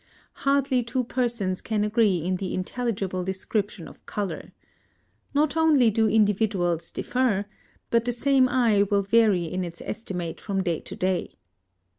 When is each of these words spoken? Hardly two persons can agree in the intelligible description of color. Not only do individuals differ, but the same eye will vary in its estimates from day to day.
Hardly 0.47 0.81
two 0.81 1.03
persons 1.03 1.61
can 1.61 1.83
agree 1.83 2.23
in 2.23 2.37
the 2.37 2.55
intelligible 2.55 3.23
description 3.23 3.87
of 3.87 4.03
color. 4.07 4.51
Not 5.35 5.55
only 5.55 5.91
do 5.91 6.09
individuals 6.09 6.89
differ, 6.89 7.45
but 7.91 8.05
the 8.05 8.11
same 8.11 8.49
eye 8.49 8.81
will 8.81 9.03
vary 9.03 9.43
in 9.45 9.63
its 9.63 9.79
estimates 9.79 10.41
from 10.41 10.63
day 10.63 10.79
to 10.79 10.95
day. 10.95 11.35